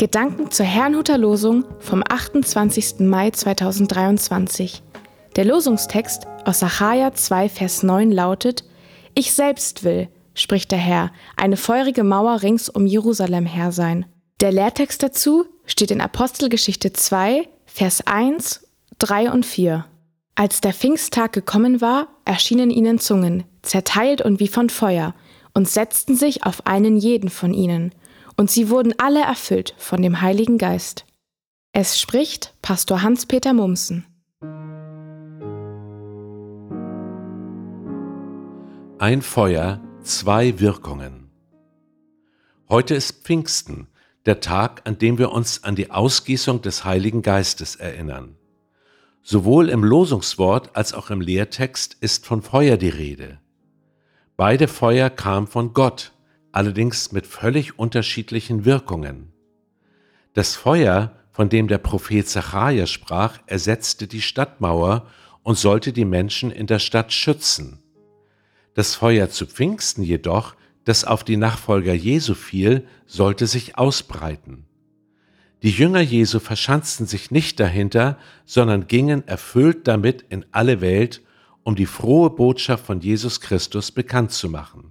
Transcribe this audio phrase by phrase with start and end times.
[0.00, 3.00] Gedanken zur Herrnhuter Losung vom 28.
[3.00, 4.82] Mai 2023.
[5.36, 8.64] Der Losungstext aus Sacharja 2, Vers 9 lautet:
[9.14, 14.06] Ich selbst will, spricht der Herr, eine feurige Mauer rings um Jerusalem her sein.
[14.40, 18.66] Der Lehrtext dazu steht in Apostelgeschichte 2, Vers 1,
[19.00, 19.84] 3 und 4.
[20.34, 25.14] Als der Pfingsttag gekommen war, erschienen ihnen Zungen, zerteilt und wie von Feuer,
[25.52, 27.92] und setzten sich auf einen jeden von ihnen
[28.40, 31.04] und sie wurden alle erfüllt von dem Heiligen Geist.
[31.74, 34.06] Es spricht Pastor Hans-Peter Mumsen.
[38.98, 41.30] Ein Feuer, zwei Wirkungen.
[42.70, 43.88] Heute ist Pfingsten,
[44.24, 48.36] der Tag, an dem wir uns an die Ausgießung des Heiligen Geistes erinnern.
[49.22, 53.38] Sowohl im Losungswort als auch im Lehrtext ist von Feuer die Rede.
[54.38, 56.14] Beide Feuer kamen von Gott,
[56.52, 59.32] allerdings mit völlig unterschiedlichen Wirkungen.
[60.34, 65.06] Das Feuer, von dem der Prophet Zachariah sprach, ersetzte die Stadtmauer
[65.42, 67.78] und sollte die Menschen in der Stadt schützen.
[68.74, 74.66] Das Feuer zu Pfingsten jedoch, das auf die Nachfolger Jesu fiel, sollte sich ausbreiten.
[75.62, 81.20] Die Jünger Jesu verschanzten sich nicht dahinter, sondern gingen erfüllt damit in alle Welt,
[81.64, 84.89] um die frohe Botschaft von Jesus Christus bekannt zu machen.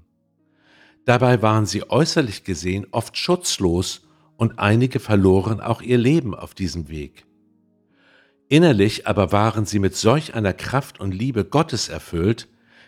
[1.05, 4.01] Dabei waren sie äußerlich gesehen oft schutzlos
[4.37, 7.25] und einige verloren auch ihr Leben auf diesem Weg.
[8.47, 12.47] Innerlich aber waren sie mit solch einer Kraft und Liebe Gottes erfüllt,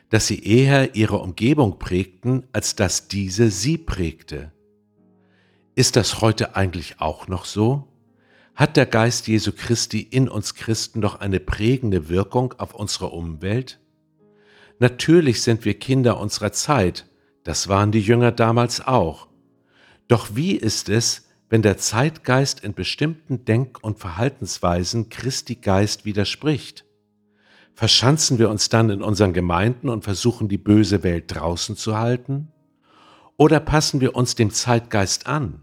[0.09, 4.51] dass sie eher ihre Umgebung prägten, als dass diese sie prägte.
[5.75, 7.87] Ist das heute eigentlich auch noch so?
[8.55, 13.79] Hat der Geist Jesu Christi in uns Christen noch eine prägende Wirkung auf unsere Umwelt?
[14.79, 17.05] Natürlich sind wir Kinder unserer Zeit,
[17.43, 19.27] das waren die Jünger damals auch.
[20.07, 26.85] Doch wie ist es, wenn der Zeitgeist in bestimmten Denk- und Verhaltensweisen Christi Geist widerspricht?
[27.73, 32.49] Verschanzen wir uns dann in unseren Gemeinden und versuchen die böse Welt draußen zu halten?
[33.37, 35.61] Oder passen wir uns dem Zeitgeist an?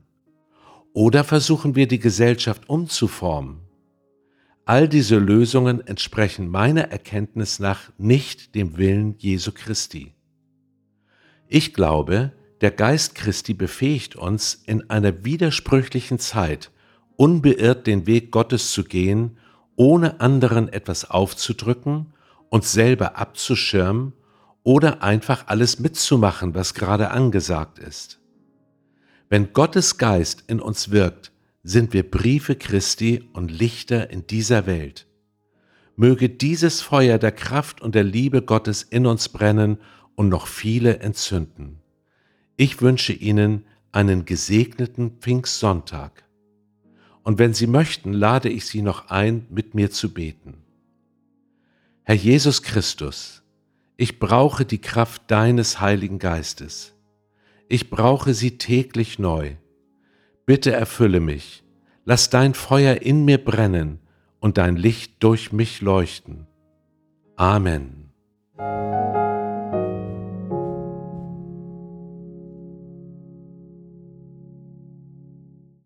[0.92, 3.60] Oder versuchen wir die Gesellschaft umzuformen?
[4.64, 10.12] All diese Lösungen entsprechen meiner Erkenntnis nach nicht dem Willen Jesu Christi.
[11.50, 16.70] Ich glaube, der Geist Christi befähigt uns, in einer widersprüchlichen Zeit
[17.16, 19.38] unbeirrt den Weg Gottes zu gehen,
[19.74, 22.12] ohne anderen etwas aufzudrücken,
[22.50, 24.12] uns selber abzuschirmen
[24.62, 28.20] oder einfach alles mitzumachen, was gerade angesagt ist.
[29.30, 31.32] Wenn Gottes Geist in uns wirkt,
[31.62, 35.06] sind wir Briefe Christi und Lichter in dieser Welt.
[35.96, 39.78] Möge dieses Feuer der Kraft und der Liebe Gottes in uns brennen
[40.18, 41.78] und noch viele entzünden.
[42.56, 46.24] Ich wünsche Ihnen einen gesegneten Pfingstsonntag.
[47.22, 50.54] Und wenn Sie möchten, lade ich Sie noch ein, mit mir zu beten.
[52.02, 53.44] Herr Jesus Christus,
[53.96, 56.94] ich brauche die Kraft deines Heiligen Geistes.
[57.68, 59.52] Ich brauche sie täglich neu.
[60.46, 61.62] Bitte erfülle mich,
[62.04, 64.00] lass dein Feuer in mir brennen
[64.40, 66.48] und dein Licht durch mich leuchten.
[67.36, 68.10] Amen.